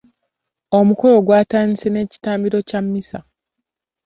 Omukolo 0.79 1.15
gwatandise 1.25 1.87
n'ekitambiro 1.91 2.57
ky'emmisa. 2.67 3.19